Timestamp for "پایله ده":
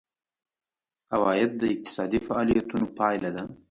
2.97-3.43